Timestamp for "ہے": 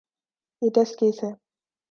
1.23-1.31